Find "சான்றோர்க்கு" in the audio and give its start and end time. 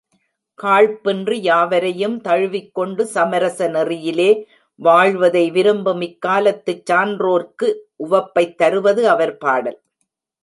6.91-7.69